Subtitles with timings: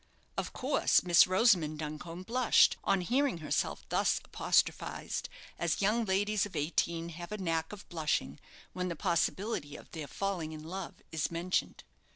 [0.35, 6.55] Of course Miss Rosamond Duncombe blushed on hearing herself thus apostrophized, as young ladies of
[6.55, 8.39] eighteen have a knack of blushing
[8.73, 11.83] when the possibility of their falling in love is mentioned.